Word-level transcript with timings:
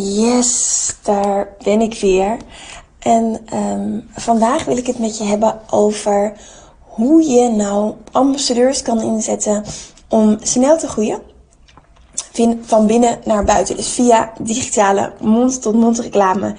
Yes, 0.00 0.94
daar 1.02 1.48
ben 1.64 1.80
ik 1.80 2.00
weer. 2.00 2.36
En 2.98 3.40
ehm, 3.46 4.00
vandaag 4.14 4.64
wil 4.64 4.76
ik 4.76 4.86
het 4.86 4.98
met 4.98 5.18
je 5.18 5.24
hebben 5.24 5.60
over 5.70 6.32
hoe 6.80 7.22
je 7.22 7.48
nou 7.48 7.94
ambassadeurs 8.12 8.82
kan 8.82 9.00
inzetten 9.00 9.64
om 10.08 10.38
snel 10.42 10.78
te 10.78 10.88
groeien. 10.88 11.22
Van 12.62 12.86
binnen 12.86 13.18
naar 13.24 13.44
buiten. 13.44 13.76
Dus 13.76 13.88
via 13.88 14.32
digitale 14.40 15.12
mond-tot-mond 15.20 15.98
reclame. 15.98 16.54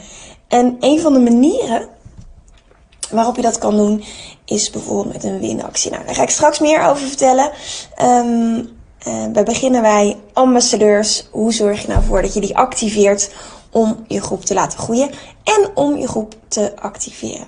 En 0.47 0.77
een 0.79 0.99
van 0.99 1.13
de 1.13 1.19
manieren 1.19 1.87
waarop 3.11 3.35
je 3.35 3.41
dat 3.41 3.57
kan 3.57 3.77
doen 3.77 4.03
is 4.45 4.69
bijvoorbeeld 4.69 5.13
met 5.13 5.23
een 5.23 5.39
winactie. 5.39 5.91
Nou, 5.91 6.05
daar 6.05 6.15
ga 6.15 6.21
ik 6.21 6.29
straks 6.29 6.59
meer 6.59 6.83
over 6.83 7.07
vertellen. 7.07 7.51
Um, 8.01 8.81
bij 9.31 9.43
beginnen 9.43 9.81
wij 9.81 10.17
ambassadeurs. 10.33 11.27
Hoe 11.31 11.53
zorg 11.53 11.81
je 11.81 11.87
nou 11.87 12.03
voor 12.03 12.21
dat 12.21 12.33
je 12.33 12.41
die 12.41 12.57
activeert 12.57 13.33
om 13.71 14.03
je 14.07 14.21
groep 14.21 14.45
te 14.45 14.53
laten 14.53 14.79
groeien 14.79 15.09
en 15.43 15.69
om 15.73 15.97
je 15.97 16.07
groep 16.07 16.35
te 16.47 16.75
activeren? 16.75 17.47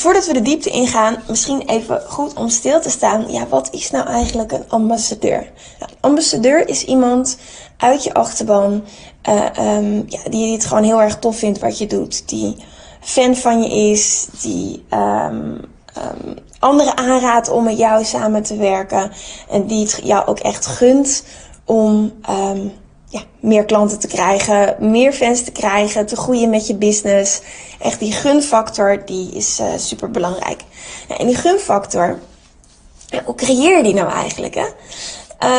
Voordat 0.00 0.26
we 0.26 0.32
de 0.32 0.42
diepte 0.42 0.70
ingaan, 0.70 1.16
misschien 1.28 1.60
even 1.60 2.02
goed 2.08 2.34
om 2.34 2.48
stil 2.48 2.80
te 2.80 2.90
staan. 2.90 3.32
Ja, 3.32 3.46
wat 3.46 3.68
is 3.72 3.90
nou 3.90 4.06
eigenlijk 4.06 4.52
een 4.52 4.64
ambassadeur? 4.68 5.52
Nou, 5.78 5.92
ambassadeur 6.00 6.68
is 6.68 6.84
iemand 6.84 7.38
uit 7.76 8.04
je 8.04 8.14
achterban 8.14 8.84
uh, 9.28 9.76
um, 9.76 10.04
ja, 10.06 10.18
die 10.30 10.52
het 10.52 10.64
gewoon 10.64 10.82
heel 10.82 11.02
erg 11.02 11.18
tof 11.18 11.38
vindt 11.38 11.58
wat 11.58 11.78
je 11.78 11.86
doet. 11.86 12.28
Die 12.28 12.56
fan 13.00 13.36
van 13.36 13.62
je 13.62 13.90
is, 13.90 14.26
die 14.40 14.84
um, 14.90 15.60
um, 15.96 16.34
anderen 16.58 16.96
aanraadt 16.96 17.50
om 17.50 17.64
met 17.64 17.78
jou 17.78 18.04
samen 18.04 18.42
te 18.42 18.56
werken. 18.56 19.10
En 19.50 19.66
die 19.66 19.80
het 19.80 20.00
jou 20.02 20.26
ook 20.26 20.38
echt 20.38 20.66
gunt 20.66 21.24
om 21.64 22.12
ja, 23.10 23.20
meer 23.40 23.64
klanten 23.64 23.98
te 23.98 24.06
krijgen, 24.06 24.76
meer 24.78 25.12
fans 25.12 25.42
te 25.42 25.52
krijgen, 25.52 26.06
te 26.06 26.16
groeien 26.16 26.50
met 26.50 26.66
je 26.66 26.74
business. 26.74 27.40
Echt 27.78 27.98
die 27.98 28.12
gunfactor, 28.12 29.02
die 29.04 29.32
is 29.32 29.60
uh, 29.60 29.66
super 29.76 30.10
belangrijk. 30.10 30.62
Ja, 31.08 31.18
en 31.18 31.26
die 31.26 31.36
gunfactor, 31.36 32.18
hoe 33.24 33.34
creëer 33.34 33.76
je 33.76 33.82
die 33.82 33.94
nou 33.94 34.10
eigenlijk? 34.10 34.54
Hè? 34.54 34.66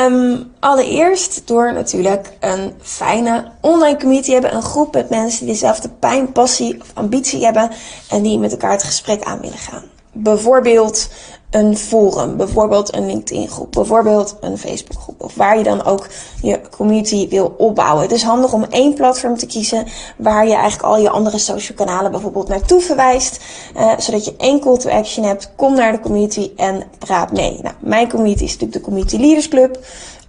Um, 0.06 0.52
allereerst 0.60 1.42
door 1.46 1.74
natuurlijk 1.74 2.32
een 2.40 2.74
fijne 2.82 3.52
online 3.62 3.98
community 3.98 4.32
hebben. 4.32 4.56
Een 4.56 4.62
groep 4.62 4.94
met 4.94 5.10
mensen 5.10 5.46
die 5.46 5.54
dezelfde 5.54 5.90
pijn, 5.90 6.32
passie 6.32 6.82
of 6.82 6.88
ambitie 6.94 7.44
hebben. 7.44 7.72
En 8.10 8.22
die 8.22 8.40
met 8.40 8.52
elkaar 8.52 8.72
het 8.72 8.84
gesprek 8.84 9.24
aan 9.24 9.40
willen 9.40 9.58
gaan. 9.58 9.84
Bijvoorbeeld 10.12 11.10
een 11.52 11.78
forum, 11.78 12.38
bijvoorbeeld 12.38 12.96
een 12.96 13.06
LinkedIn 13.06 13.48
groep, 13.48 13.72
bijvoorbeeld 13.72 14.36
een 14.42 14.58
Facebook 14.58 15.02
groep 15.02 15.24
of 15.24 15.36
waar 15.36 15.58
je 15.58 15.64
dan 15.64 15.84
ook 15.84 16.08
je 16.42 16.60
community 16.70 17.30
wil 17.30 17.56
opbouwen. 17.58 18.02
Het 18.02 18.12
is 18.12 18.24
handig 18.24 18.54
om 18.54 18.66
één 18.70 18.94
platform 18.94 19.38
te 19.38 19.46
kiezen 19.46 19.88
waar 20.18 20.48
je 20.48 20.54
eigenlijk 20.54 20.84
al 20.84 20.98
je 20.98 21.10
andere 21.10 21.38
social 21.38 21.78
kanalen 21.78 22.12
bijvoorbeeld 22.12 22.48
naartoe 22.48 22.82
verwijst, 22.82 23.44
uh, 23.78 23.92
zodat 23.98 24.26
je 24.26 24.36
één 24.38 24.60
call 24.60 24.78
to 24.78 24.90
action 24.90 25.26
hebt. 25.26 25.52
Kom 25.56 25.76
naar 25.76 25.92
de 25.92 26.00
community 26.00 26.52
en 26.56 26.84
praat 27.00 27.32
mee. 27.32 27.60
Nou, 27.62 27.76
mijn 27.80 28.10
community 28.10 28.44
is 28.44 28.52
natuurlijk 28.52 28.78
de 28.78 28.82
Community 28.82 29.18
Leaders 29.18 29.48
Club. 29.48 29.80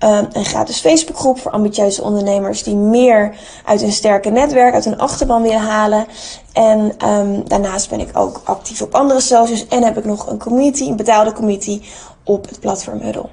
Um, 0.04 0.28
een 0.32 0.44
gratis 0.44 0.80
Facebookgroep 0.80 1.38
voor 1.38 1.50
ambitieuze 1.50 2.02
ondernemers 2.02 2.62
die 2.62 2.76
meer 2.76 3.36
uit 3.64 3.80
hun 3.80 3.92
sterke 3.92 4.30
netwerk, 4.30 4.74
uit 4.74 4.84
hun 4.84 4.98
achterban 4.98 5.42
willen 5.42 5.60
halen. 5.60 6.06
En 6.52 7.08
um, 7.08 7.48
daarnaast 7.48 7.90
ben 7.90 8.00
ik 8.00 8.10
ook 8.18 8.40
actief 8.44 8.82
op 8.82 8.94
andere 8.94 9.20
socials 9.20 9.68
en 9.68 9.82
heb 9.82 9.98
ik 9.98 10.04
nog 10.04 10.26
een 10.26 10.38
community, 10.38 10.82
een 10.82 10.96
betaalde 10.96 11.32
community 11.32 11.82
op 12.24 12.48
het 12.48 12.60
platform 12.60 13.00
Huddle. 13.00 13.28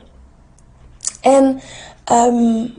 En 1.21 1.61
um, 2.11 2.73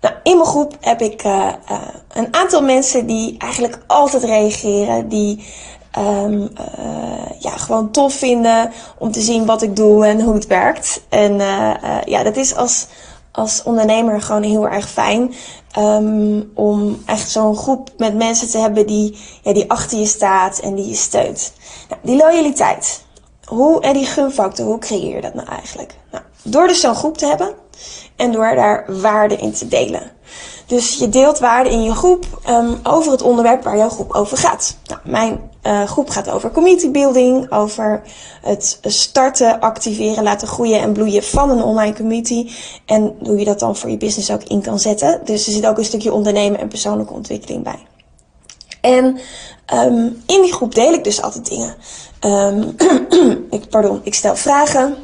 nou, 0.00 0.14
in 0.22 0.36
mijn 0.36 0.48
groep 0.48 0.76
heb 0.80 1.00
ik 1.00 1.24
uh, 1.24 1.52
uh, 1.70 1.80
een 2.12 2.34
aantal 2.34 2.62
mensen 2.62 3.06
die 3.06 3.34
eigenlijk 3.38 3.78
altijd 3.86 4.22
reageren, 4.22 5.08
die 5.08 5.44
um, 5.98 6.40
uh, 6.42 6.48
ja, 7.38 7.50
gewoon 7.50 7.90
tof 7.90 8.14
vinden 8.14 8.72
om 8.98 9.10
te 9.10 9.20
zien 9.20 9.46
wat 9.46 9.62
ik 9.62 9.76
doe 9.76 10.06
en 10.06 10.20
hoe 10.20 10.34
het 10.34 10.46
werkt. 10.46 11.02
En 11.08 11.36
ja, 12.04 12.22
dat 12.22 12.36
is 12.36 12.56
als 12.56 12.86
als 13.32 13.62
ondernemer 13.62 14.20
gewoon 14.20 14.42
heel 14.42 14.68
erg 14.68 14.88
fijn. 14.88 15.34
Um, 15.78 16.50
om 16.54 17.02
echt 17.06 17.30
zo'n 17.30 17.56
groep 17.56 17.90
met 17.96 18.14
mensen 18.14 18.50
te 18.50 18.58
hebben 18.58 18.86
die, 18.86 19.18
ja, 19.42 19.52
die 19.52 19.70
achter 19.70 19.98
je 19.98 20.06
staat 20.06 20.58
en 20.58 20.74
die 20.74 20.88
je 20.88 20.94
steunt. 20.94 21.52
Nou, 21.88 22.00
die 22.04 22.16
loyaliteit. 22.16 23.04
Hoe, 23.44 23.80
en 23.80 23.92
die 23.92 24.06
gunfactor, 24.06 24.66
hoe 24.66 24.78
creëer 24.78 25.14
je 25.14 25.20
dat 25.20 25.34
nou 25.34 25.48
eigenlijk? 25.48 25.94
Nou, 26.10 26.24
door 26.42 26.66
dus 26.66 26.80
zo'n 26.80 26.94
groep 26.94 27.18
te 27.18 27.26
hebben 27.26 27.54
en 28.16 28.32
door 28.32 28.54
daar 28.54 29.00
waarde 29.00 29.36
in 29.36 29.52
te 29.52 29.68
delen. 29.68 30.10
Dus 30.72 30.94
je 30.94 31.08
deelt 31.08 31.38
waarde 31.38 31.70
in 31.70 31.82
je 31.82 31.94
groep 31.94 32.26
um, 32.48 32.80
over 32.82 33.12
het 33.12 33.22
onderwerp 33.22 33.62
waar 33.62 33.76
jouw 33.76 33.88
groep 33.88 34.12
over 34.12 34.36
gaat. 34.36 34.76
Nou, 34.86 35.00
mijn 35.04 35.50
uh, 35.62 35.84
groep 35.84 36.10
gaat 36.10 36.30
over 36.30 36.50
community 36.50 36.90
building, 36.90 37.50
over 37.50 38.02
het 38.42 38.78
starten, 38.82 39.60
activeren, 39.60 40.22
laten 40.22 40.48
groeien 40.48 40.80
en 40.80 40.92
bloeien 40.92 41.22
van 41.22 41.50
een 41.50 41.62
online 41.62 41.94
community. 41.94 42.50
En 42.86 43.14
hoe 43.22 43.38
je 43.38 43.44
dat 43.44 43.58
dan 43.58 43.76
voor 43.76 43.90
je 43.90 43.96
business 43.96 44.30
ook 44.30 44.42
in 44.42 44.62
kan 44.62 44.78
zetten. 44.78 45.20
Dus 45.24 45.46
er 45.46 45.52
zit 45.52 45.66
ook 45.66 45.78
een 45.78 45.84
stukje 45.84 46.12
ondernemen 46.12 46.60
en 46.60 46.68
persoonlijke 46.68 47.12
ontwikkeling 47.12 47.62
bij. 47.62 47.86
En 48.80 49.04
um, 49.74 50.22
in 50.26 50.42
die 50.42 50.52
groep 50.52 50.74
deel 50.74 50.92
ik 50.92 51.04
dus 51.04 51.22
altijd 51.22 51.48
dingen. 51.48 51.74
Um, 52.20 52.76
ik, 53.56 53.68
pardon, 53.68 54.00
ik 54.02 54.14
stel 54.14 54.36
vragen. 54.36 54.96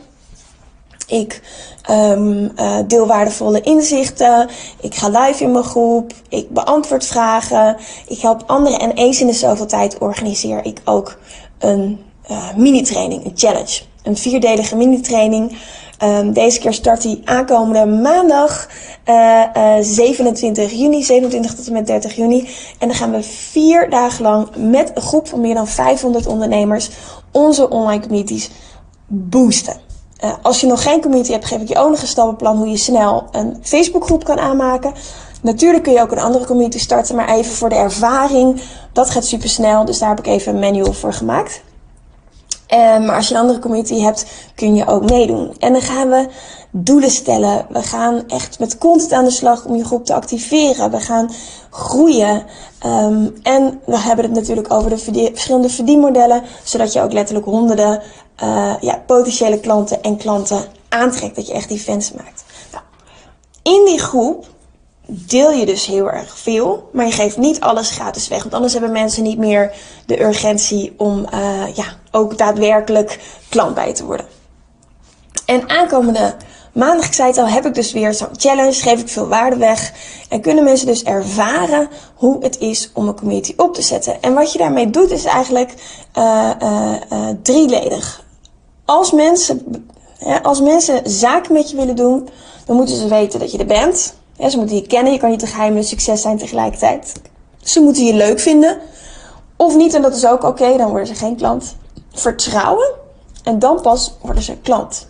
Ik 1.09 1.43
um, 1.91 2.51
uh, 2.57 2.77
deel 2.87 3.07
waardevolle 3.07 3.61
inzichten. 3.61 4.49
Ik 4.81 4.95
ga 4.95 5.09
live 5.09 5.43
in 5.43 5.53
mijn 5.53 5.65
groep. 5.65 6.13
Ik 6.29 6.51
beantwoord 6.51 7.07
vragen. 7.07 7.77
Ik 8.07 8.21
help 8.21 8.43
anderen. 8.47 8.79
En 8.79 8.93
eens 8.93 9.21
in 9.21 9.27
de 9.27 9.33
zoveel 9.33 9.67
tijd 9.67 9.99
organiseer 9.99 10.65
ik 10.65 10.81
ook 10.85 11.19
een 11.59 12.01
uh, 12.31 12.55
mini-training, 12.57 13.25
een 13.25 13.33
challenge. 13.35 13.81
Een 14.03 14.17
vierdelige 14.17 14.77
mini-training. 14.77 15.57
Um, 16.03 16.33
deze 16.33 16.61
keer 16.61 16.73
start 16.73 17.03
die 17.03 17.21
aankomende 17.25 17.87
maandag 17.87 18.69
uh, 19.07 19.43
uh, 19.57 19.75
27 19.81 20.73
juni, 20.73 21.03
27 21.03 21.55
tot 21.55 21.67
en 21.67 21.73
met 21.73 21.87
30 21.87 22.17
juni. 22.17 22.49
En 22.79 22.89
dan 22.89 22.97
gaan 22.97 23.11
we 23.11 23.23
vier 23.23 23.91
dagen 23.91 24.23
lang 24.23 24.49
met 24.57 24.91
een 24.95 25.03
groep 25.03 25.29
van 25.29 25.41
meer 25.41 25.55
dan 25.55 25.69
500 25.69 26.27
ondernemers 26.27 26.91
onze 27.33 27.69
online 27.69 28.01
communities 28.01 28.51
boosten. 29.07 29.88
Uh, 30.25 30.33
als 30.43 30.61
je 30.61 30.67
nog 30.67 30.83
geen 30.83 31.01
community 31.01 31.33
hebt, 31.33 31.45
geef 31.45 31.61
ik 31.61 31.69
je 31.69 31.79
ook 31.79 31.91
nog 31.91 32.01
een 32.01 32.07
stappenplan 32.07 32.57
hoe 32.57 32.69
je 32.69 32.77
snel 32.77 33.29
een 33.31 33.57
Facebookgroep 33.63 34.25
kan 34.25 34.39
aanmaken. 34.39 34.93
Natuurlijk 35.43 35.85
kun 35.85 35.93
je 35.93 36.01
ook 36.01 36.13
een 36.13 36.19
andere 36.19 36.47
community 36.47 36.79
starten, 36.79 37.17
maar 37.17 37.29
even 37.29 37.53
voor 37.53 37.69
de 37.69 37.75
ervaring, 37.75 38.61
dat 38.93 39.11
gaat 39.11 39.25
super 39.25 39.49
snel. 39.49 39.85
Dus 39.85 39.99
daar 39.99 40.09
heb 40.09 40.19
ik 40.19 40.27
even 40.27 40.55
een 40.55 40.61
manual 40.61 40.93
voor 40.93 41.13
gemaakt. 41.13 41.63
Uh, 42.75 42.79
maar 42.79 43.17
als 43.17 43.29
je 43.29 43.35
een 43.35 43.41
andere 43.41 43.59
community 43.59 44.01
hebt, 44.01 44.27
kun 44.55 44.75
je 44.75 44.87
ook 44.87 45.11
meedoen. 45.11 45.55
En 45.59 45.73
dan 45.73 45.83
gaan 45.83 46.09
we 46.09 46.29
doelen 46.71 47.11
stellen. 47.11 47.67
We 47.71 47.83
gaan 47.83 48.23
echt 48.27 48.59
met 48.59 48.79
content 48.79 49.13
aan 49.13 49.25
de 49.25 49.31
slag 49.31 49.65
om 49.65 49.77
je 49.77 49.85
groep 49.85 50.05
te 50.05 50.15
activeren. 50.15 50.91
We 50.91 51.01
gaan 51.01 51.31
groeien. 51.71 52.45
Um, 52.87 53.35
en 53.43 53.81
we 53.87 53.99
hebben 53.99 54.25
het 54.25 54.35
natuurlijk 54.35 54.73
over 54.73 54.91
de 54.91 54.99
verschillende 54.99 55.69
verdienmodellen, 55.69 56.43
zodat 56.65 56.93
je 56.93 57.01
ook 57.01 57.13
letterlijk 57.13 57.47
honderden 57.47 58.03
uh, 58.43 58.75
ja, 58.81 59.03
potentiële 59.07 59.61
klanten 59.61 60.03
en 60.03 60.17
klanten 60.17 60.65
aantrekt. 60.89 61.37
Dat 61.37 61.47
je 61.47 61.53
echt 61.53 61.69
die 61.69 61.81
fans 61.81 62.13
maakt. 62.13 62.45
Nou, 62.73 62.85
in 63.63 63.85
die 63.85 63.99
groep 63.99 64.47
deel 65.11 65.51
je 65.51 65.67
dus 65.67 65.87
heel 65.87 66.11
erg 66.11 66.39
veel, 66.39 66.89
maar 66.93 67.07
je 67.07 67.13
geeft 67.13 67.37
niet 67.37 67.61
alles 67.61 67.91
gratis 67.91 68.29
weg. 68.29 68.43
Want 68.43 68.55
anders 68.55 68.73
hebben 68.73 68.93
mensen 68.93 69.23
niet 69.23 69.39
meer 69.39 69.73
de 70.07 70.23
urgentie 70.23 70.95
om 70.97 71.27
uh, 71.35 71.75
ja, 71.75 71.85
ook 72.11 72.39
daadwerkelijk 72.39 73.21
klant 73.49 73.75
bij 73.75 73.95
te 73.95 74.05
worden. 74.05 74.27
En 75.47 75.69
aankomende 75.69 76.35
maandag, 76.73 77.07
ik 77.07 77.13
zei 77.13 77.29
het 77.29 77.39
al, 77.39 77.49
heb 77.49 77.67
ik 77.67 77.75
dus 77.75 77.93
weer 77.93 78.15
zo'n 78.15 78.29
challenge, 78.37 78.73
geef 78.73 79.01
ik 79.01 79.09
veel 79.09 79.29
waarde 79.29 79.57
weg. 79.57 79.93
En 80.29 80.41
kunnen 80.41 80.65
mensen 80.65 80.87
dus 80.87 81.03
ervaren 81.03 81.89
hoe 82.15 82.43
het 82.43 82.59
is 82.59 82.91
om 82.95 83.09
een 83.09 83.17
community 83.17 83.55
op 83.57 83.75
te 83.75 83.83
zetten. 83.83 84.23
En 84.23 84.35
wat 84.35 84.53
je 84.53 84.59
daarmee 84.59 84.91
doet 84.91 85.11
is 85.11 85.25
eigenlijk 85.25 85.75
uh, 86.19 86.51
drieledig. 87.43 88.25
Als 88.85 89.13
mensen, 89.13 89.87
als 90.43 90.61
mensen 90.61 91.11
zaken 91.11 91.53
met 91.53 91.71
je 91.71 91.77
willen 91.77 91.97
doen, 91.97 92.29
dan 92.67 92.77
moeten 92.77 92.97
ze 92.97 93.09
weten 93.09 93.41
dat 93.41 93.53
je 93.53 93.59
er 93.59 93.67
bent. 93.67 94.15
Ze 94.47 94.57
moeten 94.57 94.77
je 94.77 94.87
kennen, 94.87 95.13
je 95.13 95.19
kan 95.19 95.31
niet 95.31 95.39
te 95.39 95.47
geheim 95.47 95.75
met 95.75 95.89
succes 95.89 96.21
zijn 96.21 96.39
tegelijkertijd. 96.39 97.13
Ze 97.63 97.81
moeten 97.81 98.05
je 98.05 98.15
leuk 98.15 98.41
vinden. 98.41 98.79
Of 99.57 99.77
niet, 99.77 99.95
en 99.95 100.03
dat 100.03 100.17
is 100.17 100.27
ook 100.27 100.43
oké, 100.43 100.77
dan 100.77 100.89
worden 100.89 101.07
ze 101.07 101.15
geen 101.15 101.37
klant. 101.37 101.77
Vertrouwen. 102.13 102.91
En 103.43 103.59
dan 103.59 103.81
pas 103.81 104.17
worden 104.23 104.43
ze 104.43 104.57
klant. 104.63 105.09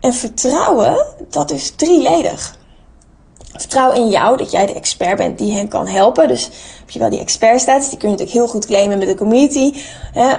En 0.00 0.12
vertrouwen, 0.12 1.06
dat 1.28 1.50
is 1.50 1.70
drieledig. 1.70 2.58
Vertrouwen 3.52 3.96
in 3.96 4.08
jou, 4.08 4.36
dat 4.36 4.50
jij 4.50 4.66
de 4.66 4.74
expert 4.74 5.16
bent 5.16 5.38
die 5.38 5.52
hen 5.52 5.68
kan 5.68 5.86
helpen. 5.86 6.28
Dus 6.28 6.44
heb 6.80 6.90
je 6.90 6.98
wel 6.98 7.10
die 7.10 7.20
expertstatus, 7.20 7.88
die 7.88 7.98
kun 7.98 8.08
je 8.08 8.14
natuurlijk 8.14 8.38
heel 8.38 8.48
goed 8.48 8.66
claimen 8.66 8.98
met 8.98 9.08
de 9.08 9.14
community. 9.14 9.74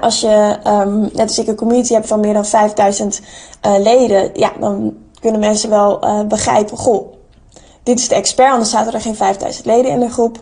als 0.02 0.22
je, 0.22 0.58
um, 0.68 1.02
net 1.02 1.20
als 1.20 1.40
ik, 1.40 1.48
een 1.48 1.56
community 1.56 1.94
hebt 1.94 2.08
van 2.08 2.20
meer 2.20 2.34
dan 2.34 2.46
5000 2.46 3.22
uh, 3.66 3.76
eh, 3.76 3.82
leden, 3.82 4.30
ja, 4.34 4.52
dan 4.60 4.98
kunnen 5.20 5.40
mensen 5.40 5.70
wel 5.70 6.06
uh, 6.06 6.22
begrijpen, 6.22 6.78
goh, 6.78 7.14
dit 7.84 8.00
is 8.00 8.08
de 8.08 8.16
expert, 8.16 8.52
anders 8.52 8.70
zaten 8.70 8.94
er 8.94 9.02
geen 9.02 9.16
5000 9.16 9.66
leden 9.66 9.92
in 9.92 10.00
de 10.00 10.10
groep. 10.10 10.40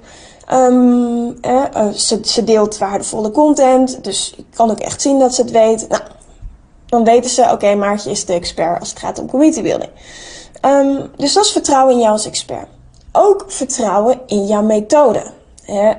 Um, 0.54 1.38
eh, 1.42 1.88
ze, 1.96 2.20
ze, 2.24 2.44
deelt 2.44 2.78
waardevolle 2.78 3.32
content, 3.32 4.04
dus 4.04 4.34
ik 4.38 4.46
kan 4.54 4.72
ook 4.72 4.80
echt 4.80 5.02
zien 5.02 5.20
dat 5.20 5.36
ze 5.36 5.42
het 5.42 5.52
weet. 5.52 5.88
Nou, 5.90 6.02
dan 6.86 7.04
weten 7.04 7.30
ze, 7.30 7.50
oké, 7.52 7.76
Maartje 7.76 8.12
is 8.12 8.26
de 8.26 8.34
expert 8.34 8.80
als 8.80 8.90
het 8.90 9.00
gaat 9.00 9.20
om 9.20 9.28
community 9.28 9.62
building. 9.62 9.92
Um, 10.66 11.12
dus 11.16 11.34
dat 11.34 11.46
is 11.46 11.52
vertrouwen 11.52 11.94
in 11.94 12.00
jou 12.00 12.12
als 12.12 12.26
expert. 12.26 12.68
Ook 13.12 13.46
vertrouwen 13.48 14.20
in 14.26 14.46
jouw 14.46 14.62
methode. 14.62 15.24
uh, 15.68 15.92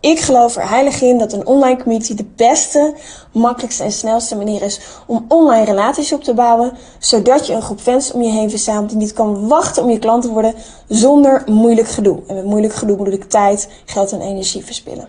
ik 0.00 0.20
geloof 0.20 0.56
er 0.56 0.68
heilig 0.68 1.00
in 1.00 1.18
dat 1.18 1.32
een 1.32 1.46
online 1.46 1.82
community 1.82 2.14
de 2.14 2.26
beste, 2.36 2.94
makkelijkste 3.32 3.82
en 3.82 3.92
snelste 3.92 4.36
manier 4.36 4.62
is 4.62 4.80
om 5.06 5.24
online 5.28 5.64
relaties 5.64 6.12
op 6.12 6.24
te 6.24 6.34
bouwen, 6.34 6.72
zodat 6.98 7.46
je 7.46 7.52
een 7.52 7.62
groep 7.62 7.80
fans 7.80 8.12
om 8.12 8.22
je 8.22 8.30
heen 8.30 8.50
verzamelt 8.50 8.88
die 8.88 8.98
niet 8.98 9.12
kan 9.12 9.48
wachten 9.48 9.82
om 9.82 9.90
je 9.90 9.98
klant 9.98 10.22
te 10.22 10.30
worden 10.30 10.54
zonder 10.88 11.42
moeilijk 11.46 11.88
gedoe. 11.88 12.18
En 12.26 12.34
met 12.34 12.44
moeilijk 12.44 12.74
gedoe 12.74 12.96
bedoel 12.96 13.12
ik 13.12 13.24
tijd, 13.24 13.68
geld 13.84 14.12
en 14.12 14.20
energie 14.20 14.64
verspillen. 14.64 15.08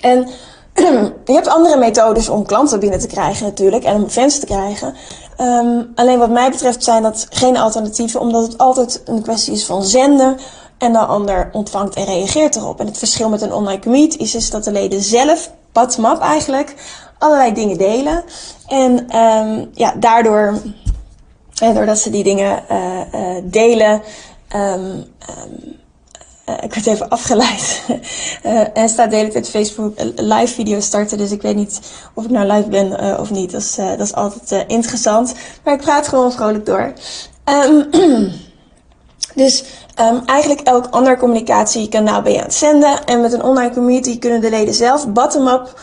En 0.00 0.28
je 1.24 1.32
hebt 1.32 1.48
andere 1.48 1.76
methodes 1.76 2.28
om 2.28 2.46
klanten 2.46 2.80
binnen 2.80 3.00
te 3.00 3.06
krijgen 3.06 3.46
natuurlijk 3.46 3.84
en 3.84 3.94
om 3.94 4.08
fans 4.08 4.38
te 4.38 4.46
krijgen. 4.46 4.94
Um, 5.40 5.92
alleen 5.94 6.18
wat 6.18 6.30
mij 6.30 6.50
betreft 6.50 6.84
zijn 6.84 7.02
dat 7.02 7.26
geen 7.30 7.56
alternatieven, 7.56 8.20
omdat 8.20 8.42
het 8.42 8.58
altijd 8.58 9.02
een 9.04 9.22
kwestie 9.22 9.52
is 9.52 9.64
van 9.64 9.82
zenden 9.82 10.36
en 10.80 10.92
de 10.92 10.98
ander 10.98 11.48
ontvangt 11.52 11.94
en 11.94 12.04
reageert 12.04 12.56
erop. 12.56 12.80
En 12.80 12.86
het 12.86 12.98
verschil 12.98 13.28
met 13.28 13.42
een 13.42 13.52
online 13.52 13.80
community 13.80 14.16
is, 14.16 14.34
is 14.34 14.50
dat 14.50 14.64
de 14.64 14.72
leden 14.72 15.02
zelf, 15.02 15.50
bottom-up 15.72 16.20
eigenlijk, 16.20 16.74
allerlei 17.18 17.52
dingen 17.52 17.78
delen. 17.78 18.24
En 18.66 19.16
um, 19.16 19.70
ja, 19.74 19.94
daardoor, 19.98 20.60
en 21.62 21.74
doordat 21.74 21.98
ze 21.98 22.10
die 22.10 22.24
dingen 22.24 22.62
uh, 22.70 23.00
uh, 23.14 23.42
delen, 23.44 24.02
um, 24.56 25.04
uh, 26.48 26.54
ik 26.60 26.74
werd 26.74 26.86
even 26.86 27.08
afgeleid. 27.08 27.82
en 28.74 28.88
staat 28.88 29.10
de 29.10 29.16
hele 29.16 29.30
tijd 29.30 29.48
Facebook 29.48 29.94
live 30.14 30.54
video's 30.54 30.84
starten. 30.84 31.18
Dus 31.18 31.30
ik 31.30 31.42
weet 31.42 31.56
niet 31.56 31.80
of 32.14 32.24
ik 32.24 32.30
nou 32.30 32.52
live 32.52 32.68
ben 32.68 33.18
of 33.18 33.30
niet. 33.30 33.50
Dat 33.50 33.60
is, 33.60 33.74
dat 33.74 34.00
is 34.00 34.14
altijd 34.14 34.64
interessant. 34.66 35.34
Maar 35.64 35.74
ik 35.74 35.80
praat 35.80 36.08
gewoon 36.08 36.32
vrolijk 36.32 36.66
door. 36.66 36.92
Dus 39.34 39.64
um, 40.00 40.22
eigenlijk 40.26 40.60
elk 40.60 40.86
ander 40.90 41.18
communicatiekanaal 41.18 42.22
ben 42.22 42.32
je 42.32 42.38
aan 42.38 42.44
het 42.44 42.54
zenden. 42.54 43.04
En 43.04 43.20
met 43.20 43.32
een 43.32 43.42
online 43.42 43.72
community 43.72 44.18
kunnen 44.18 44.40
de 44.40 44.50
leden 44.50 44.74
zelf 44.74 45.08
bottom-up 45.08 45.74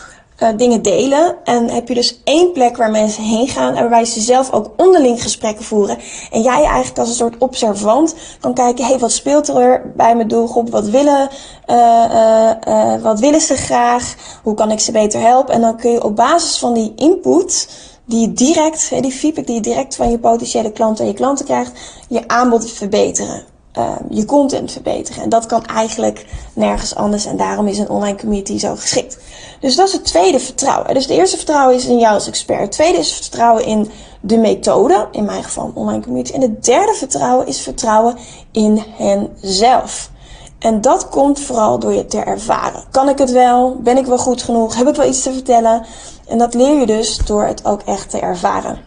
uh, 0.42 0.48
dingen 0.56 0.82
delen. 0.82 1.36
En 1.44 1.70
heb 1.70 1.88
je 1.88 1.94
dus 1.94 2.20
één 2.24 2.52
plek 2.52 2.76
waar 2.76 2.90
mensen 2.90 3.22
heen 3.22 3.48
gaan 3.48 3.74
en 3.74 3.80
waarbij 3.80 4.04
ze 4.04 4.20
zelf 4.20 4.52
ook 4.52 4.70
onderling 4.76 5.22
gesprekken 5.22 5.64
voeren. 5.64 5.98
En 6.30 6.42
jij 6.42 6.64
eigenlijk 6.64 6.98
als 6.98 7.08
een 7.08 7.14
soort 7.14 7.38
observant 7.38 8.14
kan 8.40 8.54
kijken, 8.54 8.84
hey, 8.84 8.98
wat 8.98 9.12
speelt 9.12 9.48
er 9.48 9.92
bij 9.96 10.16
mijn 10.16 10.28
doelgroep? 10.28 10.70
Wat 10.70 10.88
willen, 10.88 11.28
uh, 11.66 12.50
uh, 12.68 13.02
wat 13.02 13.20
willen 13.20 13.40
ze 13.40 13.56
graag? 13.56 14.14
Hoe 14.42 14.54
kan 14.54 14.70
ik 14.70 14.80
ze 14.80 14.92
beter 14.92 15.20
helpen? 15.20 15.54
En 15.54 15.60
dan 15.60 15.76
kun 15.76 15.90
je 15.90 16.04
op 16.04 16.16
basis 16.16 16.58
van 16.58 16.74
die 16.74 16.92
input 16.96 17.68
die 18.04 18.20
je 18.20 18.32
direct, 18.32 19.02
die 19.02 19.12
feedback 19.12 19.46
die 19.46 19.54
je 19.54 19.60
direct 19.60 19.96
van 19.96 20.10
je 20.10 20.18
potentiële 20.18 20.72
klanten 20.72 21.04
en 21.04 21.10
je 21.10 21.16
klanten 21.16 21.44
krijgt, 21.44 21.72
je 22.08 22.28
aanbod 22.28 22.70
verbeteren. 22.70 23.57
Uh, 23.78 23.90
je 24.10 24.24
content 24.24 24.72
verbeteren. 24.72 25.22
En 25.22 25.28
dat 25.28 25.46
kan 25.46 25.64
eigenlijk 25.64 26.26
nergens 26.52 26.94
anders. 26.94 27.24
En 27.24 27.36
daarom 27.36 27.66
is 27.66 27.78
een 27.78 27.88
online 27.88 28.18
community 28.18 28.58
zo 28.58 28.74
geschikt. 28.74 29.18
Dus 29.60 29.76
dat 29.76 29.86
is 29.86 29.92
het 29.92 30.04
tweede 30.04 30.40
vertrouwen. 30.40 30.94
Dus 30.94 31.02
het 31.02 31.12
eerste 31.12 31.36
vertrouwen 31.36 31.76
is 31.76 31.86
in 31.86 31.98
jou 31.98 32.14
als 32.14 32.28
expert. 32.28 32.60
Het 32.60 32.72
tweede 32.72 32.98
is 32.98 33.12
vertrouwen 33.12 33.64
in 33.64 33.90
de 34.20 34.36
methode. 34.36 35.08
In 35.12 35.24
mijn 35.24 35.44
geval 35.44 35.70
online 35.74 36.02
community. 36.02 36.32
En 36.32 36.40
het 36.40 36.64
derde 36.64 36.94
vertrouwen 36.94 37.46
is 37.46 37.60
vertrouwen 37.60 38.16
in 38.52 38.84
henzelf. 38.96 40.10
En 40.58 40.80
dat 40.80 41.08
komt 41.08 41.40
vooral 41.40 41.78
door 41.78 41.92
je 41.92 42.06
te 42.06 42.20
ervaren. 42.20 42.84
Kan 42.90 43.08
ik 43.08 43.18
het 43.18 43.30
wel? 43.30 43.76
Ben 43.80 43.96
ik 43.96 44.06
wel 44.06 44.18
goed 44.18 44.42
genoeg? 44.42 44.76
Heb 44.76 44.88
ik 44.88 44.94
wel 44.94 45.08
iets 45.08 45.22
te 45.22 45.32
vertellen? 45.32 45.86
En 46.26 46.38
dat 46.38 46.54
leer 46.54 46.80
je 46.80 46.86
dus 46.86 47.16
door 47.16 47.44
het 47.44 47.64
ook 47.64 47.82
echt 47.82 48.10
te 48.10 48.18
ervaren. 48.18 48.78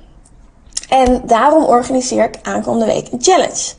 En 0.89 1.21
daarom 1.25 1.63
organiseer 1.63 2.23
ik 2.23 2.39
aankomende 2.41 2.85
week 2.85 3.07
een 3.11 3.21
challenge. 3.21 3.73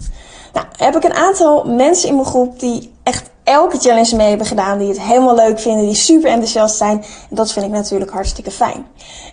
Nou, 0.53 0.67
heb 0.77 0.97
ik 0.97 1.05
een 1.05 1.15
aantal 1.15 1.65
mensen 1.65 2.09
in 2.09 2.15
mijn 2.15 2.27
groep 2.27 2.61
die 2.61 2.93
echt 3.03 3.31
elke 3.45 3.79
challenge 3.79 4.17
mee 4.17 4.29
hebben 4.29 4.47
gedaan, 4.47 4.79
die 4.79 4.89
het 4.89 5.01
helemaal 5.01 5.35
leuk 5.35 5.61
vinden, 5.61 5.85
die 5.85 5.95
super 5.95 6.31
enthousiast 6.31 6.77
zijn. 6.77 7.05
En 7.31 7.37
dat 7.37 7.53
vind 7.53 7.67
ik 7.67 7.73
natuurlijk 7.73 8.11
hartstikke 8.11 8.51
fijn. 8.51 8.87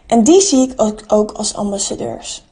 En 0.07 0.23
die 0.23 0.41
zie 0.41 0.69
ik 0.69 0.81
ook, 0.81 0.99
ook 1.07 1.31
als 1.31 1.55
ambassadeurs. 1.55 2.47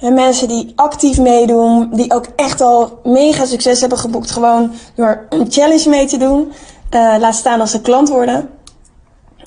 En 0.00 0.14
mensen 0.14 0.48
die 0.48 0.72
actief 0.74 1.18
meedoen, 1.18 1.90
die 1.92 2.14
ook 2.14 2.26
echt 2.36 2.60
al 2.60 3.00
mega 3.04 3.44
succes 3.44 3.80
hebben 3.80 3.98
geboekt, 3.98 4.30
gewoon 4.30 4.72
door 4.94 5.26
een 5.28 5.46
challenge 5.50 5.88
mee 5.88 6.06
te 6.06 6.16
doen. 6.16 6.52
Uh, 6.90 7.16
laat 7.18 7.34
staan 7.34 7.60
als 7.60 7.70
ze 7.70 7.80
klant 7.80 8.08
worden. 8.08 8.50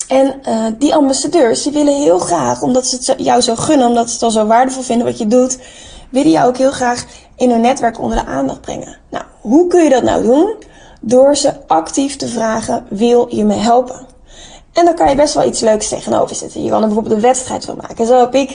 En 0.07 0.41
uh, 0.47 0.65
die 0.77 0.95
ambassadeurs, 0.95 1.63
die 1.63 1.71
willen 1.71 2.01
heel 2.01 2.19
graag, 2.19 2.61
omdat 2.61 2.88
ze 2.88 2.95
het 2.95 3.13
jou 3.17 3.41
zo 3.41 3.55
gunnen, 3.55 3.88
omdat 3.88 4.07
ze 4.07 4.13
het 4.13 4.23
al 4.23 4.31
zo 4.31 4.45
waardevol 4.45 4.83
vinden 4.83 5.05
wat 5.05 5.17
je 5.17 5.27
doet, 5.27 5.57
willen 6.09 6.31
jou 6.31 6.47
ook 6.47 6.57
heel 6.57 6.71
graag 6.71 7.05
in 7.38 7.50
hun 7.50 7.62
netwerk 7.62 8.00
onder 8.00 8.18
de 8.18 8.25
aandacht 8.25 8.62
brengen. 8.62 8.98
Nou, 9.10 9.24
hoe 9.42 9.68
kun 9.68 9.84
je 9.84 9.89
dat 9.89 10.04
nou 10.04 10.24
doen? 10.24 10.56
Door 11.01 11.36
ze 11.36 11.54
actief 11.68 12.16
te 12.16 12.27
vragen, 12.27 12.86
wil 12.89 13.36
je 13.36 13.44
me 13.44 13.53
helpen? 13.53 14.06
En 14.74 14.86
dan 14.86 14.96
kan 14.96 15.10
je 15.10 15.15
best 15.15 15.34
wel 15.34 15.48
iets 15.48 15.60
leuks 15.60 15.88
tegenover 15.88 16.36
zetten. 16.36 16.63
Je 16.63 16.70
kan 16.70 16.82
er 16.82 16.86
bijvoorbeeld 16.86 17.15
een 17.15 17.22
wedstrijd 17.22 17.65
van 17.65 17.77
maken. 17.82 18.06
Zo 18.06 18.20
heb 18.20 18.36
ik 18.36 18.50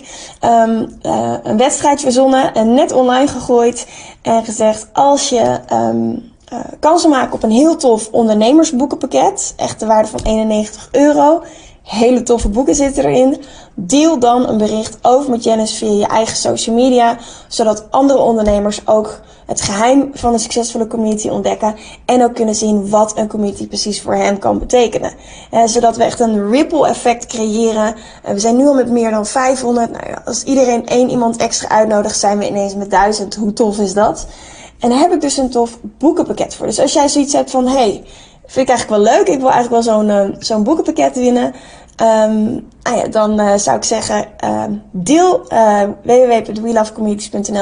um, 0.44 0.98
uh, 1.02 1.34
een 1.42 1.56
wedstrijd 1.56 2.00
verzonnen 2.00 2.54
en 2.54 2.74
net 2.74 2.92
online 2.92 3.26
gegooid. 3.26 3.86
En 4.22 4.44
gezegd, 4.44 4.86
als 4.92 5.28
je 5.28 5.60
um, 5.72 6.32
uh, 6.52 6.58
kansen 6.80 7.10
maakt 7.10 7.34
op 7.34 7.42
een 7.42 7.50
heel 7.50 7.76
tof 7.76 8.08
ondernemersboekenpakket. 8.10 9.54
Echt 9.56 9.80
de 9.80 9.86
waarde 9.86 10.08
van 10.08 10.20
91 10.22 10.88
euro. 10.92 11.42
Hele 11.82 12.22
toffe 12.22 12.48
boeken 12.48 12.74
zitten 12.74 13.04
erin. 13.04 13.36
Deel 13.74 14.18
dan 14.18 14.48
een 14.48 14.58
bericht 14.58 14.98
over 15.02 15.30
met 15.30 15.44
Janice 15.44 15.76
via 15.76 15.90
je 15.90 16.06
eigen 16.06 16.36
social 16.36 16.76
media. 16.76 17.16
Zodat 17.48 17.86
andere 17.90 18.18
ondernemers 18.18 18.86
ook 18.86 19.20
het 19.46 19.60
geheim 19.60 20.10
van 20.12 20.32
een 20.32 20.38
succesvolle 20.38 20.86
community 20.86 21.28
ontdekken. 21.28 21.74
En 22.04 22.22
ook 22.22 22.34
kunnen 22.34 22.54
zien 22.54 22.88
wat 22.88 23.18
een 23.18 23.28
community 23.28 23.68
precies 23.68 24.02
voor 24.02 24.14
hen 24.14 24.38
kan 24.38 24.58
betekenen. 24.58 25.12
Eh, 25.50 25.64
zodat 25.64 25.96
we 25.96 26.04
echt 26.04 26.20
een 26.20 26.50
ripple 26.50 26.88
effect 26.88 27.26
creëren. 27.26 27.94
Eh, 28.22 28.32
we 28.32 28.38
zijn 28.38 28.56
nu 28.56 28.66
al 28.66 28.74
met 28.74 28.90
meer 28.90 29.10
dan 29.10 29.26
500. 29.26 29.90
Nou 29.90 30.08
ja, 30.08 30.22
als 30.24 30.42
iedereen 30.42 30.86
één 30.86 31.10
iemand 31.10 31.36
extra 31.36 31.68
uitnodigt, 31.68 32.18
zijn 32.18 32.38
we 32.38 32.48
ineens 32.48 32.74
met 32.74 32.90
1000. 32.90 33.34
Hoe 33.34 33.52
tof 33.52 33.78
is 33.78 33.94
dat? 33.94 34.26
En 34.78 34.88
daar 34.88 34.98
heb 34.98 35.12
ik 35.12 35.20
dus 35.20 35.36
een 35.36 35.50
tof 35.50 35.78
boekenpakket 35.98 36.54
voor. 36.54 36.66
Dus 36.66 36.80
als 36.80 36.92
jij 36.92 37.08
zoiets 37.08 37.32
hebt 37.32 37.50
van, 37.50 37.66
hey, 37.66 38.02
vind 38.46 38.68
ik 38.68 38.74
eigenlijk 38.74 39.04
wel 39.04 39.14
leuk. 39.14 39.28
Ik 39.28 39.40
wil 39.40 39.50
eigenlijk 39.50 39.84
wel 39.84 39.94
zo'n 39.94 40.08
uh, 40.08 40.36
zo'n 40.38 40.62
boekenpakket 40.62 41.14
winnen. 41.14 41.54
Um, 42.00 42.68
ja, 42.82 43.06
dan 43.10 43.40
uh, 43.40 43.54
zou 43.54 43.76
ik 43.76 43.84
zeggen, 43.84 44.26
uh, 44.44 44.64
deel 44.90 45.52
uh, 45.52 45.88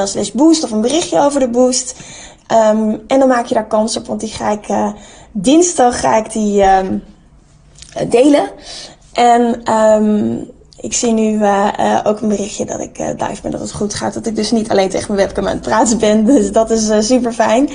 slash 0.05 0.31
boost 0.31 0.63
of 0.63 0.71
een 0.71 0.81
berichtje 0.81 1.19
over 1.19 1.39
de 1.39 1.49
boost. 1.49 1.95
Um, 2.51 3.01
en 3.07 3.19
dan 3.19 3.27
maak 3.27 3.45
je 3.45 3.53
daar 3.53 3.67
kans 3.67 3.97
op, 3.97 4.07
want 4.07 4.19
die 4.19 4.29
ga 4.29 4.49
ik 4.49 4.93
dinsdag 5.31 5.99
ga 5.99 6.15
ik 6.17 6.31
die 6.31 6.63
delen. 8.07 8.49
En 9.13 9.61
ik 10.77 10.93
zie 10.93 11.11
nu 11.11 11.45
ook 12.03 12.21
een 12.21 12.27
berichtje 12.27 12.65
dat 12.65 12.79
ik 12.79 12.97
live 12.97 13.41
ben, 13.41 13.51
dat 13.51 13.59
het 13.59 13.71
goed 13.71 13.93
gaat. 13.93 14.13
Dat 14.13 14.25
ik 14.25 14.35
dus 14.35 14.51
niet 14.51 14.69
alleen 14.69 14.89
tegen 14.89 15.13
mijn 15.13 15.27
webcam 15.27 15.47
aan 15.47 15.53
het 15.53 15.61
praten 15.61 15.97
ben. 15.97 16.25
Dus 16.35 16.51
dat 16.51 16.69
is 16.69 17.07
super 17.07 17.33
fijn. 17.33 17.69